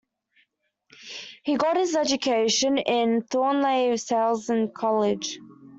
[1.43, 5.37] He got his education at Thornleigh Salesian College.